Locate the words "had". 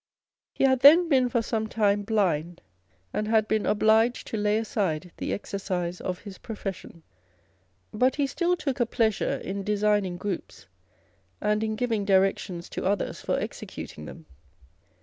0.63-0.79, 3.27-3.47